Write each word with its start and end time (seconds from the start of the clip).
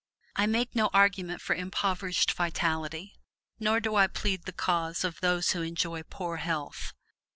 I 0.35 0.47
make 0.47 0.75
no 0.75 0.87
argument 0.93 1.41
for 1.41 1.53
impoverished 1.53 2.31
vitality, 2.31 3.13
nor 3.59 3.79
do 3.79 3.93
I 3.95 4.07
plead 4.07 4.45
the 4.45 4.51
cause 4.51 5.03
of 5.03 5.21
those 5.21 5.51
who 5.51 5.61
enjoy 5.61 6.01
poor 6.01 6.37
health. 6.37 6.93